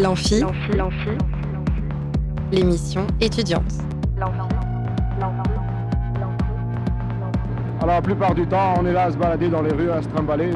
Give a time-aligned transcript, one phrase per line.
[0.00, 0.40] L'amphi,
[2.50, 3.70] l'émission étudiante.
[7.82, 10.00] Alors la plupart du temps, on est là à se balader dans les rues, à
[10.00, 10.52] se trimballer.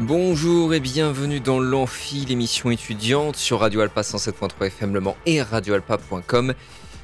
[0.00, 5.40] Bonjour et bienvenue dans l'Amphi, l'émission étudiante sur Radio Alpa 107.3 FM Le Mans et
[5.40, 6.52] radioalpa.com.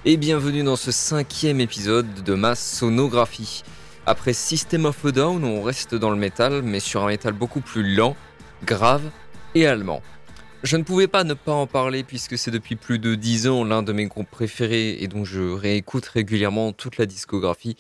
[0.07, 3.63] Et bienvenue dans ce cinquième épisode de ma sonographie.
[4.05, 7.63] Après System of a Down, on reste dans le métal, mais sur un métal beaucoup
[7.63, 8.15] plus lent,
[8.67, 9.01] grave
[9.55, 10.03] et allemand.
[10.63, 13.65] Je ne pouvais pas ne pas en parler puisque c'est depuis plus de 10 ans
[13.65, 17.79] l'un de mes groupes préférés et dont je réécoute régulièrement toute la discographie.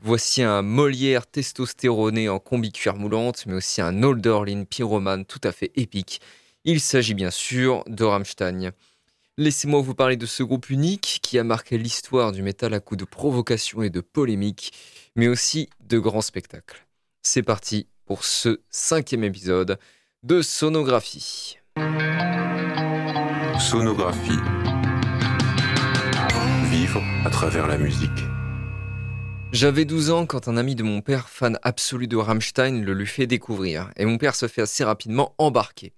[0.00, 5.50] Voici un Molière testostéroné en combi cuir moulante, mais aussi un Olderlin pyromane tout à
[5.50, 6.20] fait épique.
[6.64, 8.70] Il s'agit bien sûr de Rammstein.
[9.36, 13.00] Laissez-moi vous parler de ce groupe unique qui a marqué l'histoire du métal à coups
[13.00, 14.72] de provocation et de polémique,
[15.16, 16.86] mais aussi de grands spectacles.
[17.20, 19.80] C'est parti pour ce cinquième épisode
[20.22, 21.58] de Sonographie.
[23.58, 24.38] Sonographie.
[26.70, 28.10] Vivre à travers la musique.
[29.50, 33.06] J'avais 12 ans quand un ami de mon père, fan absolu de Rammstein, le lui
[33.06, 35.92] fait découvrir, et mon père se fait assez rapidement embarquer.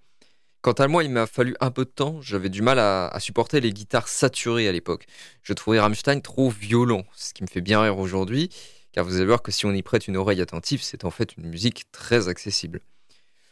[0.67, 3.61] Quant à moi, il m'a fallu un peu de temps, j'avais du mal à, supporter
[3.61, 5.07] les guitares saturées à l'époque.
[5.45, 8.49] Je trouvais Rammstein trop violent, ce qui me fait bien rire aujourd'hui,
[8.91, 11.37] car vous allez voir que si on y prête une oreille attentive, c'est en fait
[11.37, 12.81] une musique très accessible.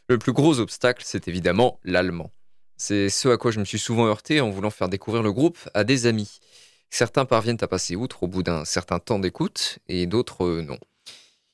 [0.08, 2.32] Le plus gros obstacle, c'est évidemment l'allemand.
[2.78, 5.58] C'est ce à quoi je me suis souvent heurté en voulant faire découvrir le groupe
[5.72, 6.40] à des amis.
[6.90, 10.80] Certains parviennent à passer outre au bout d'un certain temps d'écoute et d'autres euh, non.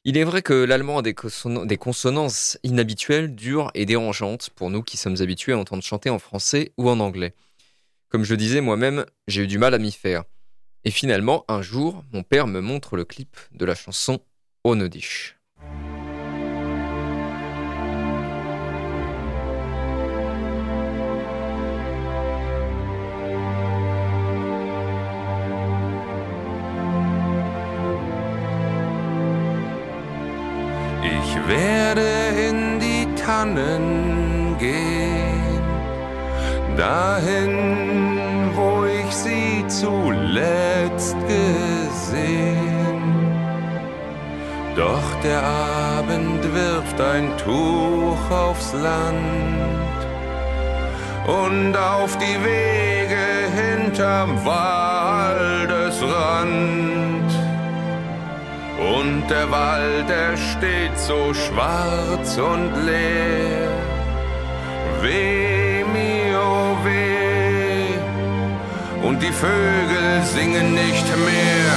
[0.05, 4.97] Il est vrai que l'allemand a des, consonances, inhabituelles, dures et dérangeantes pour nous qui
[4.97, 7.35] sommes habitués à entendre chanter en français ou en anglais.
[8.09, 10.25] Comme je disais moi-même, j'ai eu du mal à m'y faire.
[10.85, 14.21] Et finalement, un jour, mon père me montre le clip de la chanson
[14.65, 15.40] Onodish.
[31.51, 32.11] Werde
[32.49, 35.61] in die Tannen gehen,
[36.77, 43.03] dahin, wo ich sie zuletzt gesehen.
[44.77, 49.99] Doch der Abend wirft ein Tuch aufs Land
[51.27, 57.00] und auf die Wege hinterm Waldesrand.
[58.81, 63.69] Und der Wald, der steht so schwarz und leer.
[65.03, 67.99] Weh mir, oh weh.
[69.07, 71.73] Und die Vögel singen nicht mehr.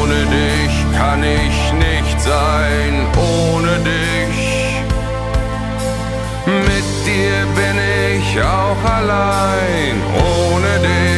[0.00, 3.06] Ohne dich kann ich nicht sein.
[3.16, 4.40] Ohne dich.
[6.46, 7.76] Mit dir bin
[8.16, 9.94] ich auch allein.
[10.16, 11.11] Ohne dich.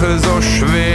[0.00, 0.87] Ach so schwer.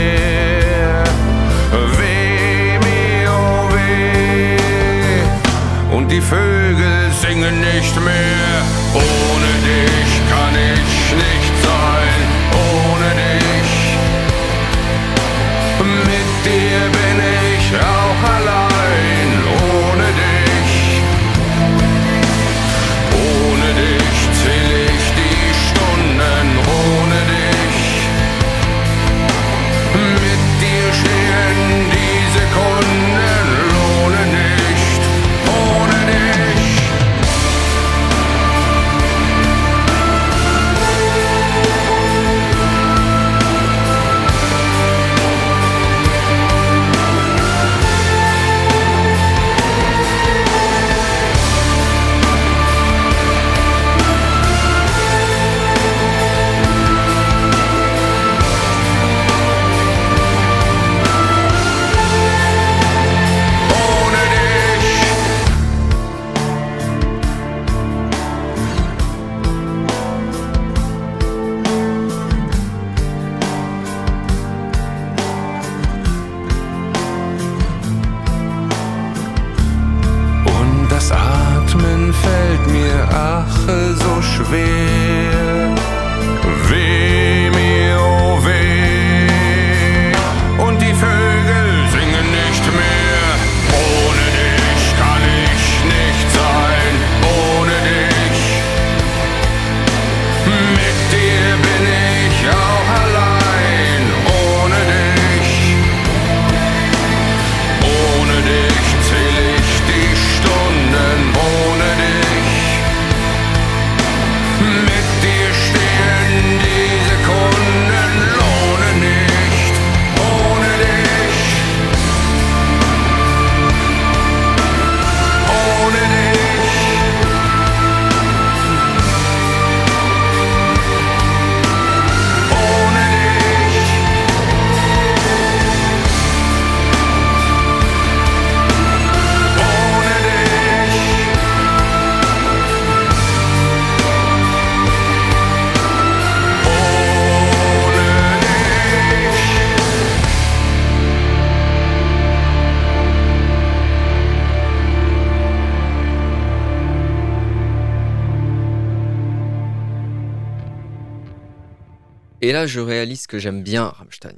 [162.66, 164.36] Je réalise que j'aime bien Rammstein.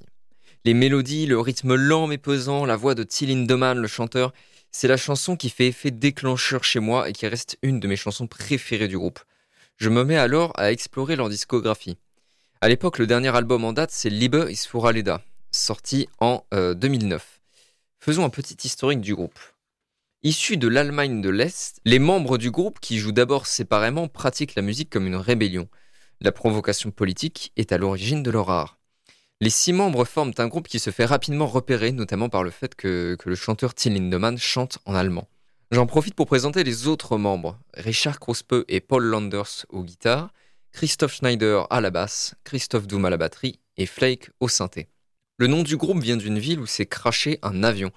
[0.65, 4.33] Les mélodies, le rythme lent mais pesant, la voix de Till Lindemann, le chanteur,
[4.73, 7.97] c'est la chanson qui fait effet déclencheur chez moi et qui reste une de mes
[7.97, 9.21] chansons préférées du groupe.
[9.77, 11.97] Je me mets alors à explorer leur discographie.
[12.61, 17.23] À l'époque, le dernier album en date, c'est Liebe ist für Aleda, sorti en 2009.
[17.23, 17.37] Euh,
[17.99, 19.39] Faisons un petit historique du groupe.
[20.23, 24.63] Issus de l'Allemagne de l'Est, les membres du groupe, qui jouent d'abord séparément, pratiquent la
[24.63, 25.69] musique comme une rébellion.
[26.23, 28.79] La provocation politique est à l'origine de leur art.
[29.43, 32.75] Les six membres forment un groupe qui se fait rapidement repérer, notamment par le fait
[32.75, 35.29] que, le chanteur Till Lindemann chante en allemand.
[35.73, 37.59] J'en profite pour présenter les autres membres.
[37.75, 40.33] Richard Krospe et Paul Landers aux guitares,
[40.73, 44.89] Christoph Schneider à la basse, Christophe Doom à la batterie et Flake au synthé.
[45.37, 47.91] Le nom du groupe vient d'une ville où s'est craché un avion.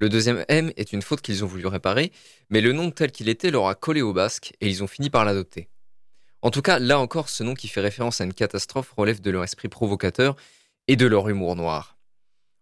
[0.00, 2.10] Le deuxième M est une faute qu'ils ont voulu réparer,
[2.48, 5.08] mais le nom tel qu'il était leur a collé au basque et ils ont fini
[5.08, 5.68] par l'adopter.
[6.42, 9.30] En tout cas, là encore, ce nom qui fait référence à une catastrophe relève de
[9.30, 10.36] leur esprit provocateur
[10.88, 11.98] et de leur humour noir.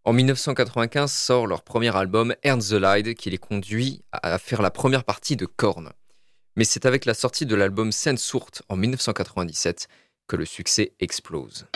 [0.05, 4.71] En 1995 sort leur premier album Ern the Light qui les conduit à faire la
[4.71, 5.93] première partie de Korn.
[6.57, 9.87] Mais c'est avec la sortie de l'album Sensourt en 1997
[10.27, 11.67] que le succès explose.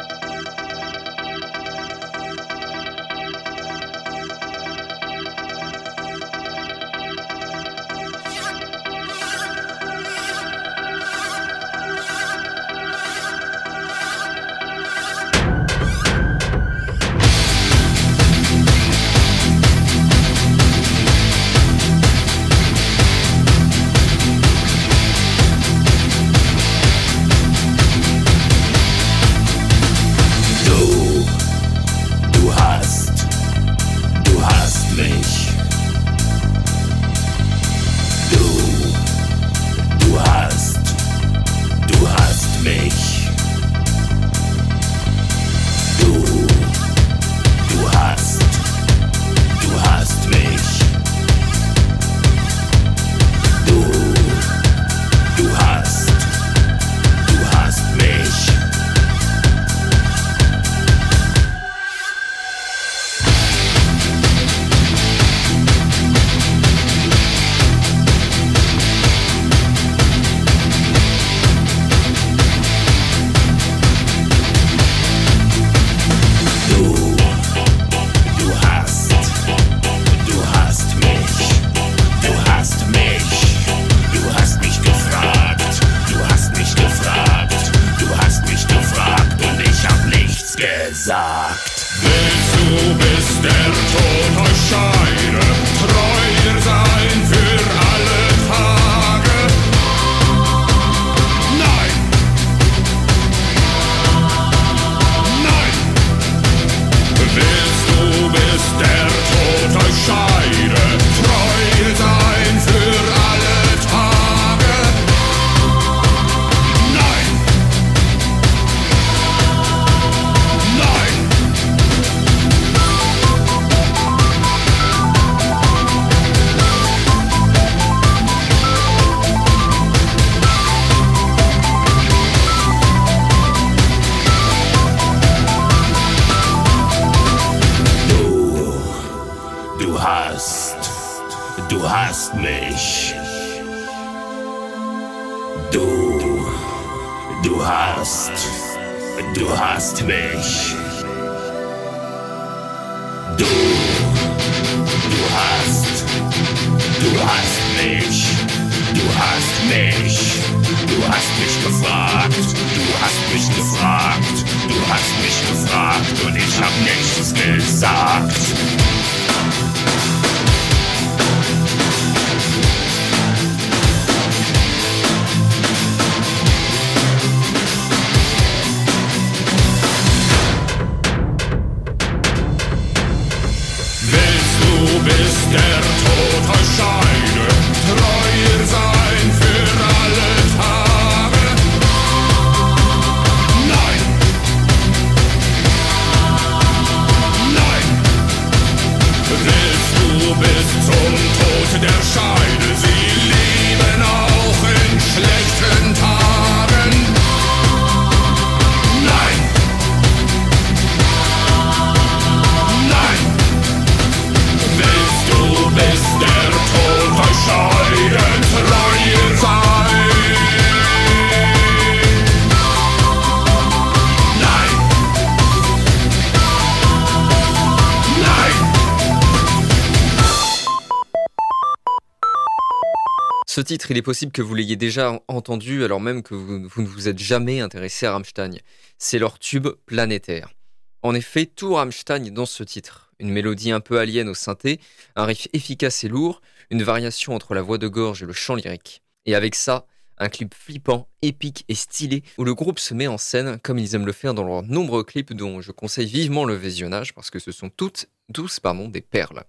[233.72, 237.08] Titre, il est possible que vous l'ayez déjà entendu alors même que vous, ne vous
[237.08, 238.58] êtes jamais intéressé à Rammstein.
[238.98, 240.52] C'est leur tube planétaire.
[241.00, 243.14] En effet, tout Rammstein dans ce titre.
[243.18, 244.78] Une mélodie un peu alien au synthé,
[245.16, 248.56] un riff efficace et lourd, une variation entre la voix de gorge et le chant
[248.56, 249.02] lyrique.
[249.24, 249.86] Et avec ça,
[250.18, 253.94] un clip flippant, épique et stylé où le groupe se met en scène comme ils
[253.94, 257.38] aiment le faire dans leurs nombreux clips dont je conseille vivement le visionnage parce que
[257.38, 259.44] ce sont toutes douces pardon, des perles.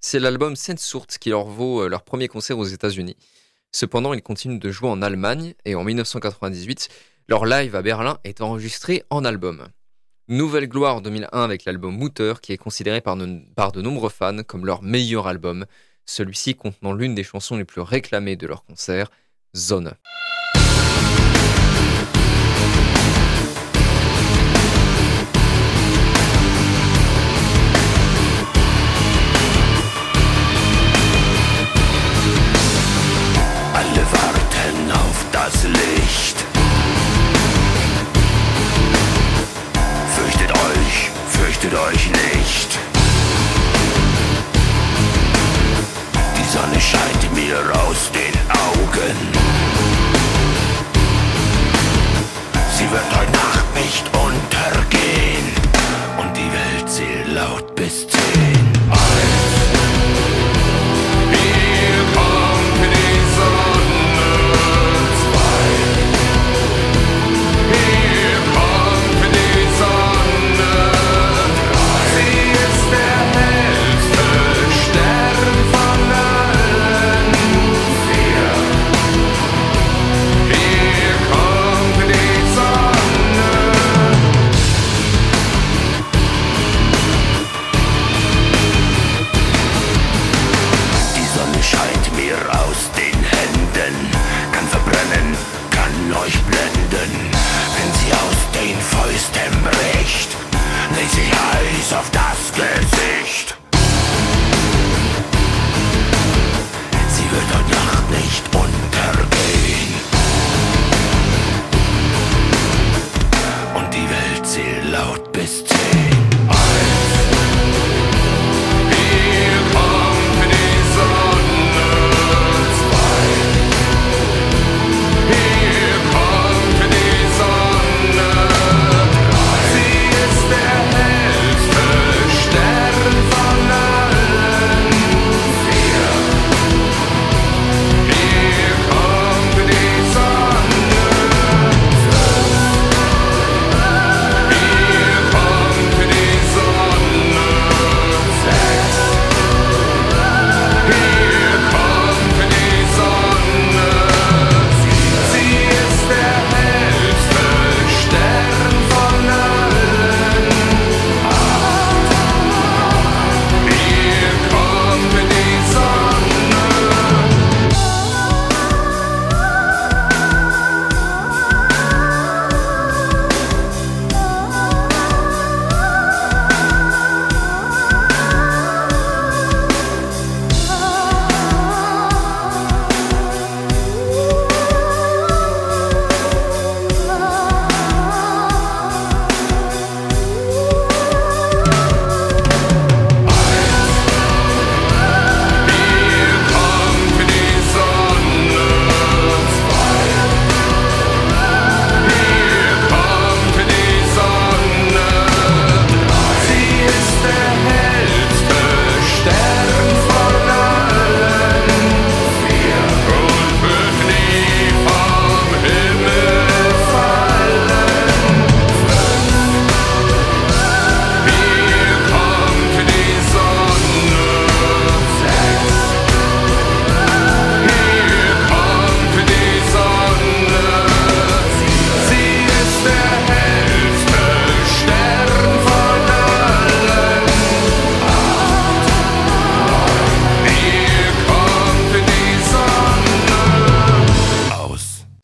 [0.00, 3.16] C'est l'album Sensurt qui leur vaut euh, leur premier concert aux États-Unis.
[3.72, 6.88] Cependant, ils continuent de jouer en Allemagne et en 1998,
[7.28, 9.68] leur live à Berlin est enregistré en album.
[10.28, 13.16] Nouvelle gloire 2001 avec l'album Mutter qui est considéré par,
[13.54, 15.66] par de nombreux fans comme leur meilleur album,
[16.06, 19.10] celui-ci contenant l'une des chansons les plus réclamées de leur concert,
[19.56, 19.94] Zone.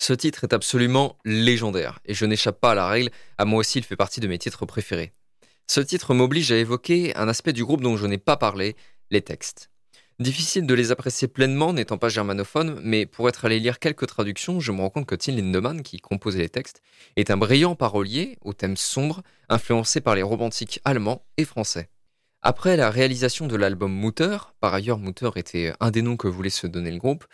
[0.07, 3.81] Ce titre est absolument légendaire et je n'échappe pas à la règle, à moi aussi
[3.81, 5.13] il fait partie de mes titres préférés.
[5.67, 8.77] Ce titre m'oblige à évoquer un aspect du groupe dont je n'ai pas parlé,
[9.11, 9.69] les textes.
[10.21, 14.61] Difficile de les apprécier pleinement n'étant pas germanophone, mais pour être allé lire quelques traductions,
[14.61, 16.83] je me rends compte que Till Lindemann, qui composait les textes,
[17.17, 21.89] est un brillant parolier aux thèmes sombres, influencé par les romantiques allemands et français.
[22.43, 26.49] Après la réalisation de l'album Mutter, par ailleurs Mutter était un des noms que voulait
[26.49, 27.25] se donner le groupe,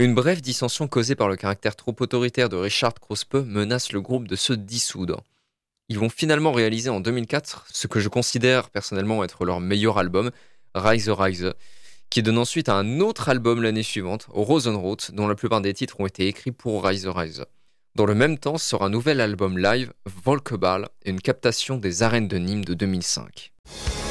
[0.00, 4.26] Une brève dissension causée par le caractère trop autoritaire de Richard Krospe menace le groupe
[4.28, 5.22] de se dissoudre.
[5.90, 10.30] Ils vont finalement réaliser en 2004 ce que je considère personnellement être leur meilleur album,
[10.74, 11.52] Rise Rise,
[12.08, 16.06] qui donne ensuite un autre album l'année suivante, Rosenroth, dont la plupart des titres ont
[16.06, 17.44] été écrits pour Rise Rise.
[17.94, 19.92] Dans le même temps sort un nouvel album live,
[20.24, 23.52] Volkeball, une captation des arènes de Nîmes de 2005.–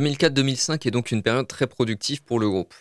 [0.00, 2.74] 2005 est donc une période très productive pour le groupe.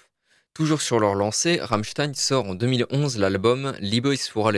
[0.53, 4.51] Toujours sur leur lancée, Rammstein sort en 2011 l'album ist für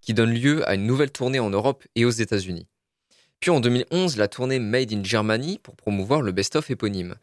[0.00, 2.66] qui donne lieu à une nouvelle tournée en Europe et aux États-Unis.
[3.40, 7.14] Puis en 2011, la tournée Made in Germany pour promouvoir le best-of éponyme.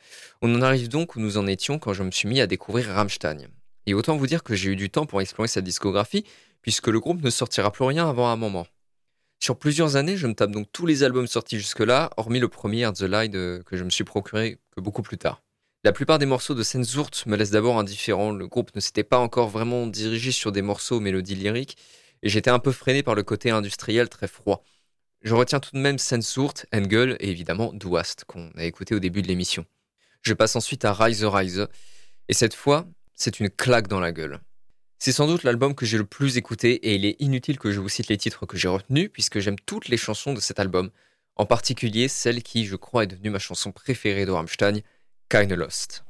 [0.42, 2.88] On en arrive donc où nous en étions quand je me suis mis à découvrir
[2.88, 3.48] Rammstein.
[3.88, 6.26] Et autant vous dire que j'ai eu du temps pour explorer sa discographie,
[6.62, 8.68] puisque le groupe ne sortira plus rien avant un moment.
[9.44, 12.88] Sur plusieurs années, je me tape donc tous les albums sortis jusque-là, hormis le premier
[12.94, 15.42] The Light que je me suis procuré que beaucoup plus tard.
[15.84, 18.34] La plupart des morceaux de Sensurt me laissent d'abord indifférent.
[18.34, 21.76] Le groupe ne s'était pas encore vraiment dirigé sur des morceaux aux mélodies lyriques
[22.22, 24.64] et j'étais un peu freiné par le côté industriel très froid.
[25.24, 29.24] Je retiens tout de même Sensurt, Engel et évidemment Duast qu'on a écouté au début
[29.24, 29.66] de l'émission.
[30.22, 31.68] Je passe ensuite à Rise Rise
[32.28, 34.40] et cette fois, c'est une claque dans la gueule.
[35.04, 37.80] C'est sans doute l'album que j'ai le plus écouté et il est inutile que je
[37.80, 40.92] vous cite les titres que j'ai retenus puisque j'aime toutes les chansons de cet album,
[41.38, 44.82] en particulier celle qui, je crois, est devenue ma chanson préférée de Rammstein,
[45.28, 46.04] Kinda Lost.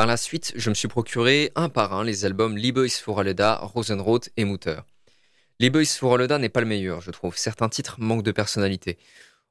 [0.00, 3.12] Par la suite, je me suis procuré un par un les albums Liebe ist für
[3.12, 4.80] Rosenrot et Mutter.
[5.58, 7.36] Ist für n'est pas le meilleur, je trouve.
[7.36, 8.96] Certains titres manquent de personnalité.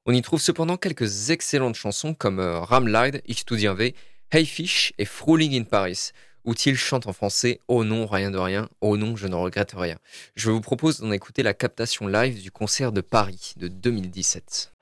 [0.07, 3.93] On y trouve cependant quelques excellentes chansons comme euh, Ramleid, Ich studiere,
[4.31, 6.13] Hey Fish et Frühling in Paris,
[6.45, 9.73] où il chante en français Oh non, rien de rien, oh non, je ne regrette
[9.73, 9.99] rien.
[10.35, 14.73] Je vous propose d'en écouter la captation live du concert de Paris de 2017.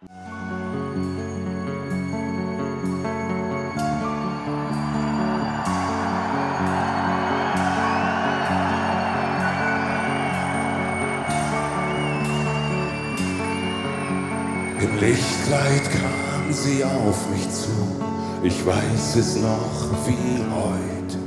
[14.80, 17.70] Im Lichtkleid kam sie auf mich zu,
[18.44, 21.18] ich weiß es noch wie heut.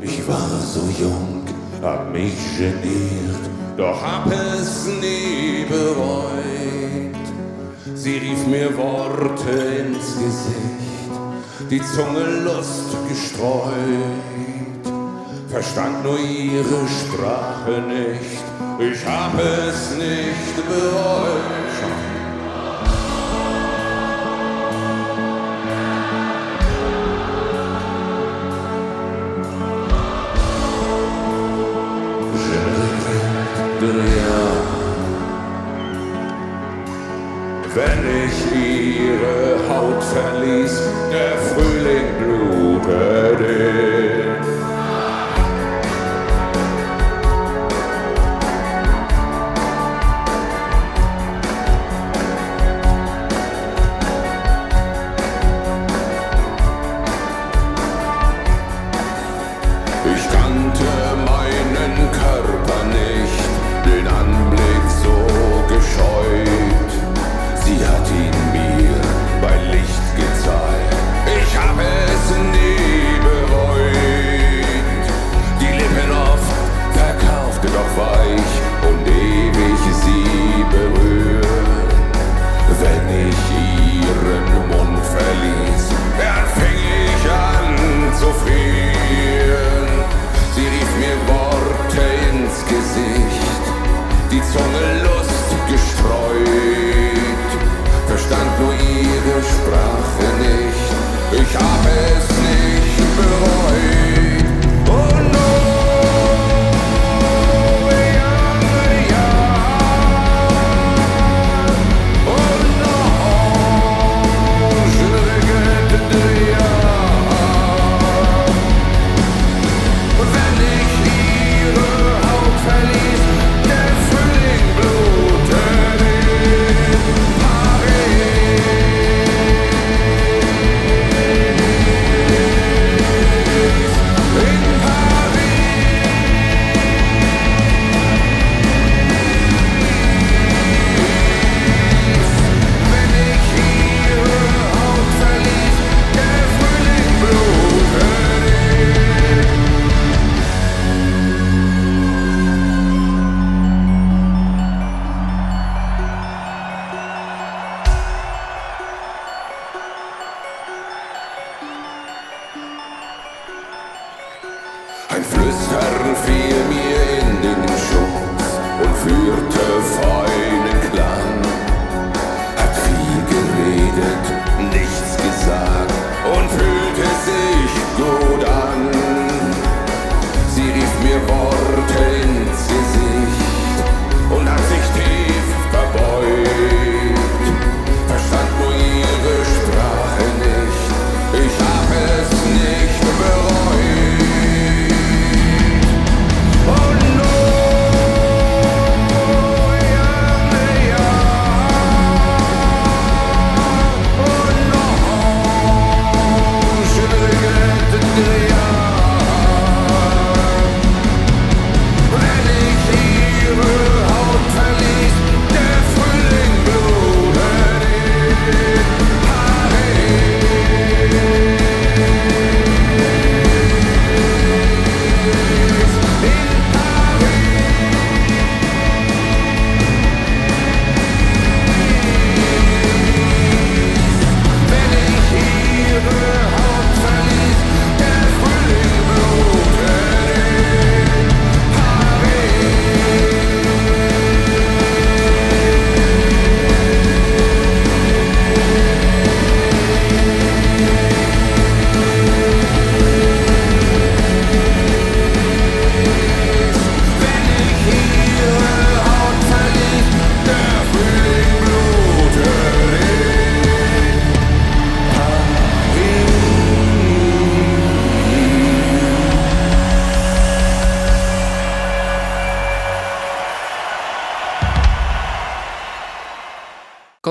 [0.00, 1.44] Ich war so jung,
[1.80, 3.44] hab mich geniert,
[3.76, 7.14] doch hab es nie bereut.
[7.94, 13.72] Sie rief mir Worte ins Gesicht, die Zunge Lust gestreut,
[15.48, 18.42] verstand nur ihre Sprache nicht,
[18.80, 21.58] ich hab es nicht bereut.
[37.78, 38.87] wenn ich ihn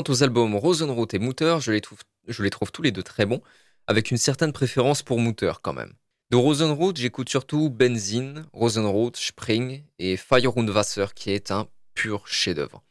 [0.09, 3.41] aux albums Rosenroth et Mutter, je les, trouve, tous les deux très bons,
[3.87, 5.93] avec une certaine préférence pour Mutter quand même.
[6.29, 12.27] De Rosenroth, j'écoute surtout Benzin, Rosenroth, Spring et Fire und Wasser, qui est un pur
[12.27, 12.83] chef-d'œuvre.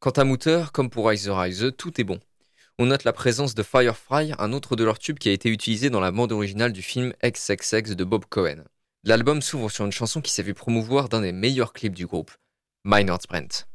[0.00, 2.18] Quant à Mutter, comme pour Rise Rise, tout est bon.
[2.78, 5.88] On note la présence de Firefly, un autre de leurs tubes qui a été utilisé
[5.88, 8.64] dans la bande originale du film XXX de Bob Cohen.
[9.04, 12.32] L'album s'ouvre sur une chanson qui s'est vu promouvoir d'un des meilleurs clips du groupe,
[12.84, 13.68] My North Brent.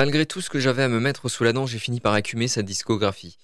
[0.00, 2.48] Malgré tout ce que j'avais à me mettre sous la dent, j'ai fini par écumer
[2.48, 3.36] sa discographie.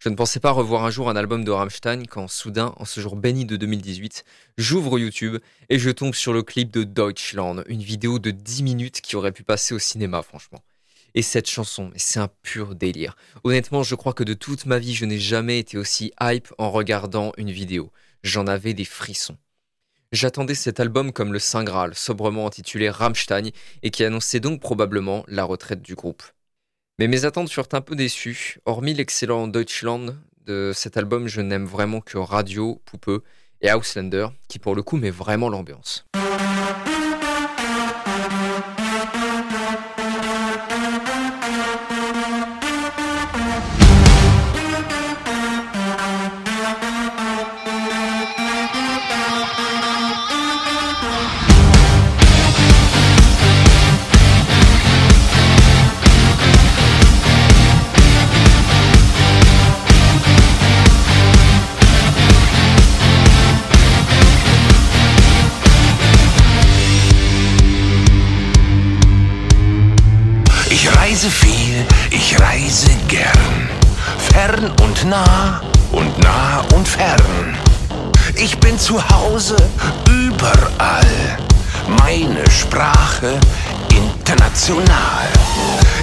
[0.00, 3.00] Je ne pensais pas revoir un jour un album de Rammstein quand soudain, en ce
[3.00, 4.24] jour béni de 2018,
[4.58, 5.36] j'ouvre YouTube
[5.68, 9.30] et je tombe sur le clip de Deutschland, une vidéo de 10 minutes qui aurait
[9.30, 10.64] pu passer au cinéma franchement.
[11.14, 13.14] Et cette chanson, c'est un pur délire.
[13.44, 16.72] Honnêtement, je crois que de toute ma vie, je n'ai jamais été aussi hype en
[16.72, 17.92] regardant une vidéo.
[18.24, 19.36] J'en avais des frissons.
[20.12, 23.50] J'attendais cet album comme le Saint Graal, sobrement intitulé Rammstein,
[23.84, 26.24] et qui annonçait donc probablement la retraite du groupe.
[26.98, 28.58] Mais mes attentes furent un peu déçues.
[28.64, 33.22] Hormis l'excellent Deutschland de cet album, je n'aime vraiment que Radio, Poupe
[33.60, 36.04] et Auslander, qui pour le coup met vraiment l'ambiance.
[78.90, 79.54] Zu Hause
[80.08, 81.38] überall.
[82.00, 83.38] Meine Sprache
[83.88, 85.28] international.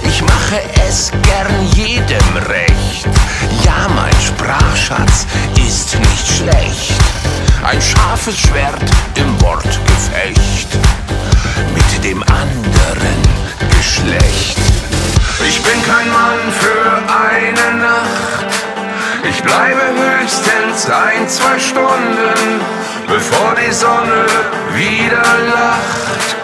[0.04, 0.58] Ich mache
[0.88, 3.06] es gern jedem recht.
[3.62, 5.26] Ja, mein Sprachschatz
[5.56, 6.94] ist nicht schlecht.
[7.62, 10.68] Ein scharfes Schwert im Wortgefecht
[11.74, 13.20] mit dem anderen
[13.76, 14.56] Geschlecht.
[15.46, 18.47] Ich bin kein Mann für eine Nacht.
[19.48, 22.60] Bleibe höchstens ein, zwei Stunden,
[23.06, 24.26] bevor die Sonne
[24.74, 26.36] wieder lacht.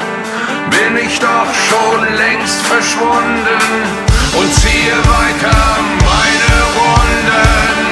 [0.70, 3.60] Bin ich doch schon längst verschwunden
[4.38, 5.56] und ziehe weiter
[6.00, 7.83] meine Runden.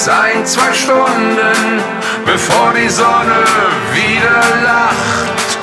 [0.00, 1.82] Höchstens ein, zwei Stunden,
[2.24, 3.44] bevor die Sonne
[3.92, 5.58] wieder lacht.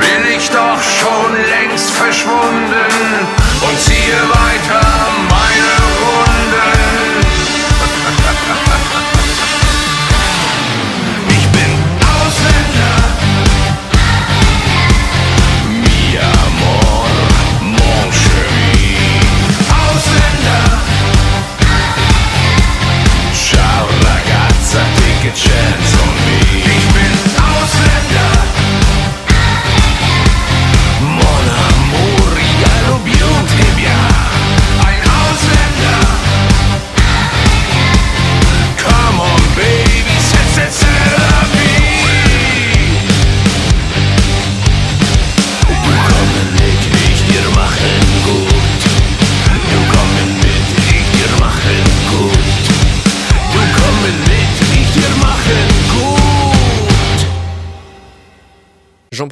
[0.00, 3.28] Bin ich doch schon längst verschwunden
[3.68, 4.87] und ziehe weiter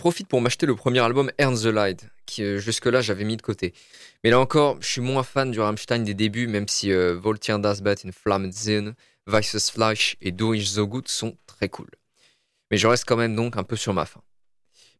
[0.06, 3.42] profite pour m'acheter le premier album Earn the Light, qui euh, jusque-là j'avais mis de
[3.42, 3.74] côté.
[4.22, 7.58] Mais là encore, je suis moins fan du Rammstein des débuts, même si euh, Voltier
[7.58, 8.94] das Bett in Flammen Sinn,
[9.26, 11.88] Weißes Fleisch et Durch so gut sont très cool.
[12.70, 14.22] Mais je reste quand même donc un peu sur ma faim.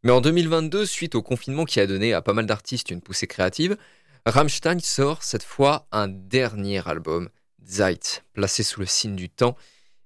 [0.03, 3.27] Mais en 2022, suite au confinement qui a donné à pas mal d'artistes une poussée
[3.27, 3.77] créative,
[4.25, 7.29] Rammstein sort cette fois un dernier album,
[7.65, 9.55] Zeit, placé sous le signe du temps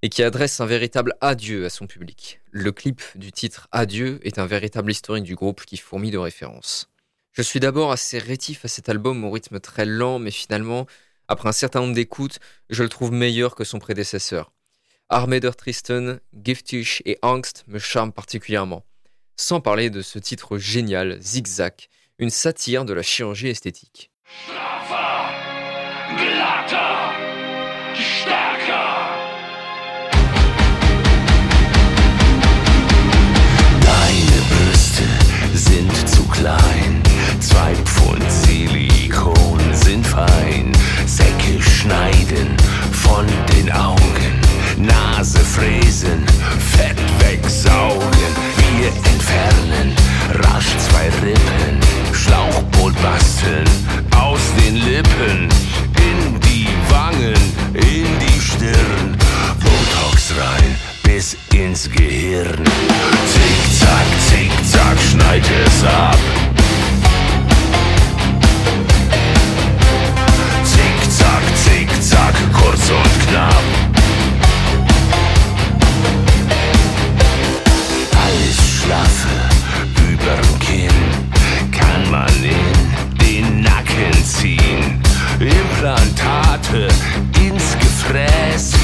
[0.03, 2.40] et qui adresse un véritable adieu à son public.
[2.53, 6.89] Le clip du titre Adieu est un véritable historique du groupe qui fourmille de références.
[7.31, 10.85] Je suis d'abord assez rétif à cet album au rythme très lent, mais finalement,
[11.29, 12.39] après un certain nombre d'écoutes,
[12.69, 14.51] je le trouve meilleur que son prédécesseur.
[15.07, 18.83] Armeder Tristan, Giftish et Angst me charment particulièrement.
[19.37, 21.87] Sans parler de ce titre génial, Zigzag,
[22.19, 24.11] une satire de la chirurgie esthétique.
[36.31, 37.01] Klein,
[37.39, 40.71] zwei Pfund Silikon sind fein.
[41.05, 42.55] Säcke schneiden
[42.91, 44.33] von den Augen,
[44.77, 46.25] Nase fräsen,
[46.75, 48.31] Fett wegsaugen.
[48.57, 49.95] Wir entfernen
[50.43, 51.79] rasch zwei Rippen,
[52.13, 53.69] Schlauchboot basteln
[54.15, 55.49] aus den Lippen.
[55.97, 57.41] In die Wangen,
[57.73, 59.17] in die Stirn,
[59.59, 62.63] Botox rein bis ins Gehirn.
[63.33, 66.17] Zick, zack, zick, zack, schneid es ab.
[70.63, 73.63] Zick, zack, zick, zack, kurz und knapp.
[78.23, 79.35] Alles Schlaffe
[80.11, 80.99] überm Kinn
[81.71, 85.01] kann man in den Nacken ziehen.
[85.39, 86.87] Implantate
[87.37, 88.80] ins Gefräß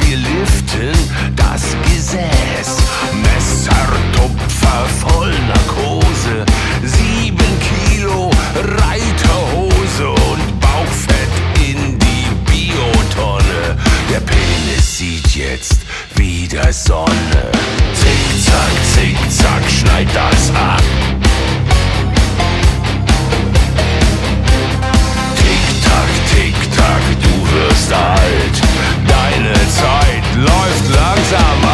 [0.00, 0.92] wir liften
[1.34, 2.76] das Gesäß.
[3.22, 6.44] Messertupfer voll Narkose,
[6.82, 11.32] sieben Kilo Reiterhose und Bauchfett
[11.68, 13.76] in die Biotonne.
[14.10, 15.80] Der Penis sieht jetzt
[16.14, 17.50] wieder Sonne.
[17.94, 20.82] Zickzack, zickzack, schneid das ab.
[25.36, 28.45] Tick-Tack, Tick-Tack, du hörst alt
[30.36, 31.65] läuft langsam.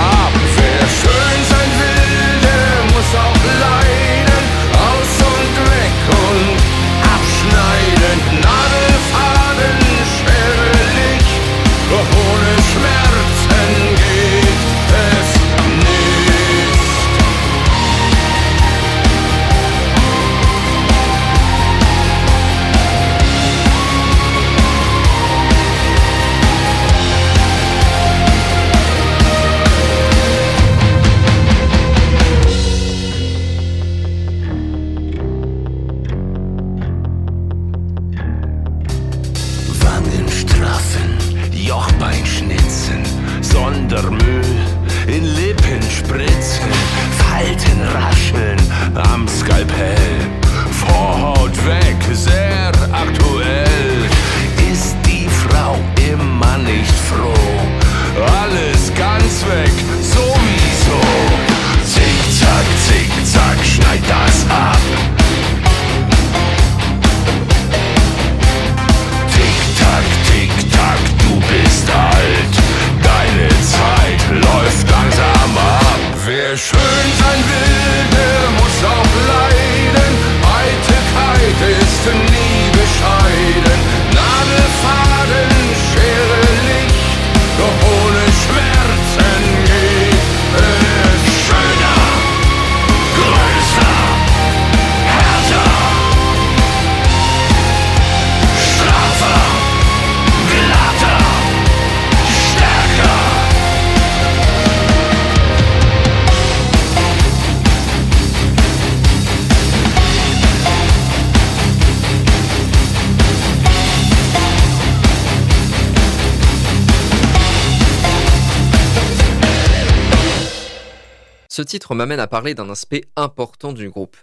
[121.54, 124.16] Ce titre m'amène à parler d'un aspect important du groupe.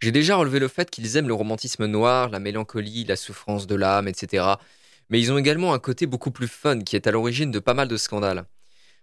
[0.00, 3.76] J'ai déjà relevé le fait qu'ils aiment le romantisme noir, la mélancolie, la souffrance de
[3.76, 4.44] l'âme, etc.
[5.08, 7.74] Mais ils ont également un côté beaucoup plus fun qui est à l'origine de pas
[7.74, 8.46] mal de scandales.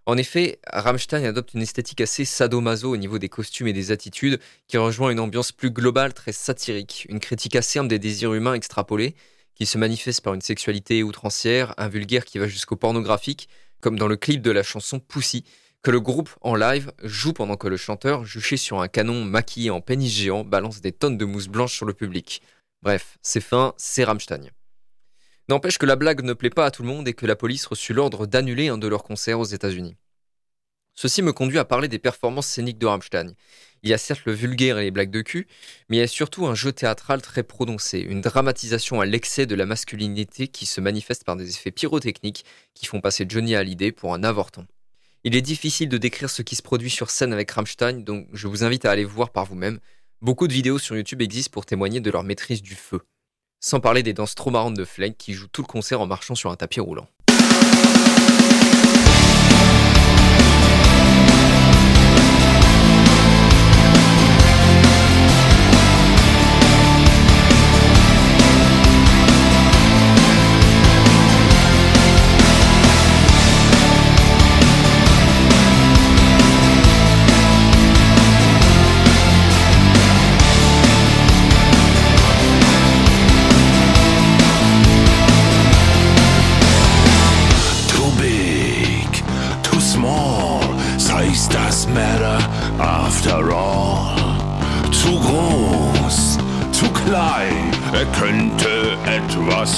[0.06, 4.42] En effet, Rammstein adopte une esthétique assez sadomaso au niveau des costumes et des attitudes,
[4.68, 9.16] qui rejoint une ambiance plus globale, très satirique, une critique acerbe des désirs humains extrapolés,
[9.56, 13.48] qui se manifeste par une sexualité outrancière, un vulgaire qui va jusqu'au pornographique,
[13.80, 15.46] comme dans le clip de la chanson Pussy,
[15.84, 19.72] que le groupe en live joue pendant que le chanteur, juché sur un canon maquillé
[19.72, 22.42] en pénis géant, balance des tonnes de mousse blanche sur le public.
[22.84, 24.50] Bref, c'est fin, c'est Rammstein.
[25.50, 27.66] N'empêche que la blague ne plaît pas à tout le monde et que la police
[27.66, 29.98] reçut l'ordre d'annuler un de leurs concerts aux États-Unis.
[30.94, 33.34] Ceci me conduit à parler des performances scéniques de Rammstein.
[33.82, 35.48] Il y a certes le vulgaire et les blagues de cul,
[35.90, 39.56] mais il y a surtout un jeu théâtral très prononcé, une dramatisation à l'excès de
[39.56, 44.14] la masculinité qui se manifeste par des effets pyrotechniques qui font passer Johnny Hallyday pour
[44.14, 44.68] un avorton.
[45.24, 48.48] Il est difficile de décrire ce qui se produit sur scène avec Rammstein, donc je
[48.48, 49.80] vous invite à aller voir par vous-même.
[50.20, 53.02] Beaucoup de vidéos sur YouTube existent pour témoigner de leur maîtrise du feu.
[53.60, 56.34] Sans parler des danses trop marrantes de Flank qui jouent tout le concert en marchant
[56.34, 57.08] sur un tapis roulant.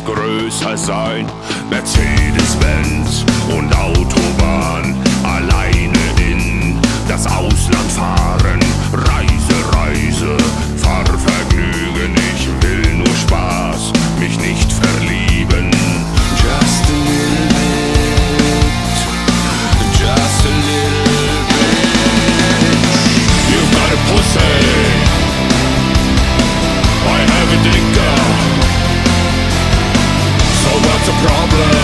[0.05, 1.25] Größer sein.
[1.69, 4.22] Mercedes-Benz und Autobahn
[31.25, 31.82] problem?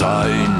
[0.00, 0.59] Sein.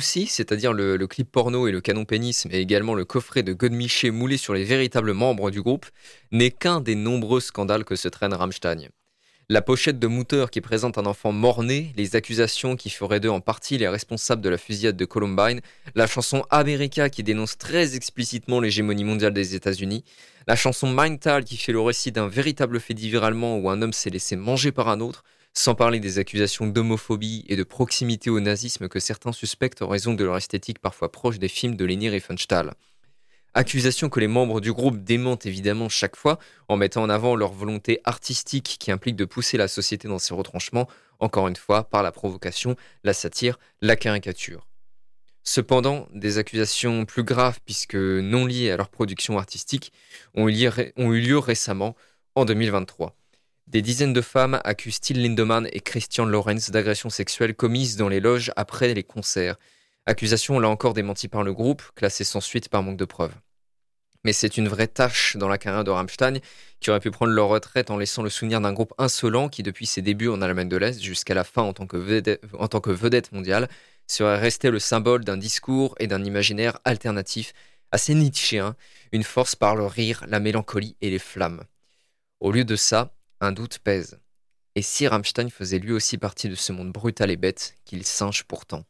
[0.00, 4.36] C'est-à-dire le, clip porno et le canon pénis, mais également le coffret de Godemiché moulé
[4.36, 5.86] sur les véritables membres du groupe,
[6.30, 8.88] n'est qu'un des nombreux scandales que se traîne Rammstein.
[9.48, 13.40] La pochette de Mouteur qui présente un enfant mort-né, les accusations qui feraient d'eux en
[13.40, 15.60] partie les responsables de la fusillade de Columbine,
[15.94, 20.04] la chanson America qui dénonce très explicitement l'hégémonie mondiale des États-Unis,
[20.46, 23.92] la chanson Mindtal qui fait le récit d'un véritable fait divers allemand où un homme
[23.92, 25.22] s'est laissé manger par un autre,
[25.54, 30.14] sans parler des accusations d'homophobie et de proximité au nazisme que certains suspectent en raison
[30.14, 32.74] de leur esthétique parfois proche des films de Leni Riefenstahl.
[33.54, 36.38] Accusation que les membres du groupe démentent évidemment chaque fois
[36.68, 40.32] en mettant en avant leur volonté artistique qui implique de pousser la société dans ses
[40.32, 40.88] retranchements,
[41.18, 44.66] encore une fois par la provocation, la satire, la caricature.
[45.44, 49.92] Cependant, des accusations plus graves, puisque non liées à leur production artistique,
[50.34, 51.94] ont eu lieu récemment,
[52.34, 53.14] en 2023.
[53.66, 58.20] Des dizaines de femmes accusent Till Lindemann et Christian Lorenz d'agressions sexuelles commises dans les
[58.20, 59.56] loges après les concerts.
[60.04, 63.34] Accusation là encore démentie par le groupe, classée sans suite par manque de preuves.
[64.24, 66.38] Mais c'est une vraie tâche dans la carrière de Rammstein,
[66.80, 69.86] qui aurait pu prendre leur retraite en laissant le souvenir d'un groupe insolent qui, depuis
[69.86, 72.80] ses débuts en Allemagne de l'Est jusqu'à la fin en tant, que vedette, en tant
[72.80, 73.68] que vedette mondiale,
[74.06, 77.52] serait resté le symbole d'un discours et d'un imaginaire alternatif
[77.90, 78.76] assez nietzschéen,
[79.12, 81.62] une force par le rire, la mélancolie et les flammes.
[82.40, 84.20] Au lieu de ça, un doute pèse.
[84.76, 88.44] Et si Rammstein faisait lui aussi partie de ce monde brutal et bête qu'il singe
[88.44, 88.84] pourtant.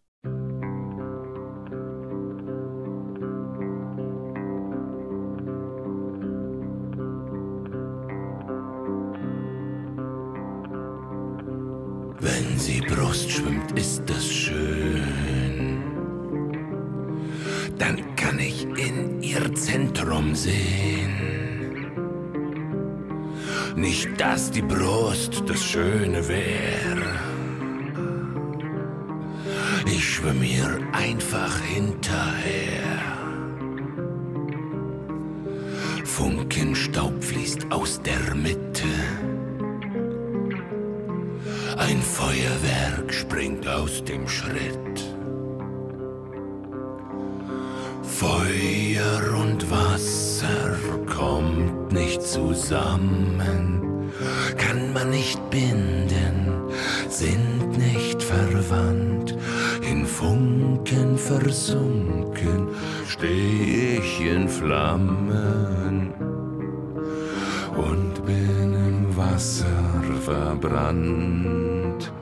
[23.77, 27.19] Nicht, dass die Brust das Schöne wäre.
[29.87, 33.01] Ich schwimm ihr einfach hinterher.
[36.05, 38.85] Funkenstaub fließt aus der Mitte.
[41.79, 45.17] Ein Feuerwerk springt aus dem Schritt.
[48.03, 50.22] Feuer und Wasser
[51.07, 54.11] kommt nicht zusammen,
[54.57, 56.71] kann man nicht binden,
[57.09, 59.37] sind nicht verwandt.
[59.91, 62.69] In Funken versunken
[63.07, 66.13] steh ich in Flammen
[67.77, 69.67] und bin im Wasser
[70.25, 72.13] verbrannt.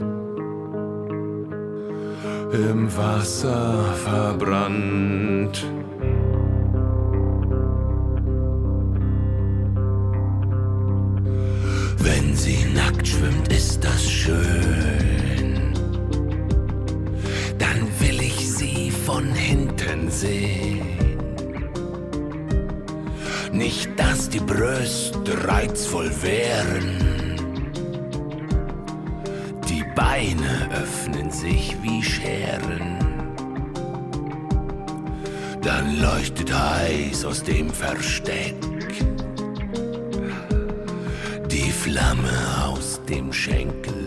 [2.53, 5.65] im Wasser verbrannt.
[14.21, 15.73] Schön.
[17.59, 20.81] Dann will ich sie von hinten sehen.
[23.53, 27.11] Nicht, dass die Brüste reizvoll wären
[30.01, 32.99] Beine öffnen sich wie Scheren.
[35.63, 38.55] Dann leuchtet heiß aus dem Versteck
[41.51, 44.00] die Flamme aus dem Schenkeleck.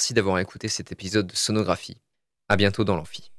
[0.00, 1.98] Remercie d'avoir écouté cet épisode de Sonographie.
[2.48, 3.32] À bientôt dans l'amphi.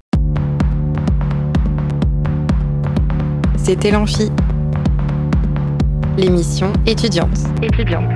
[3.58, 4.32] C'était l'amphi.
[6.18, 7.36] L'émission étudiante.
[7.64, 8.16] Étudiante.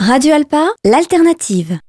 [0.00, 1.80] Radio Alpa, l'alternative.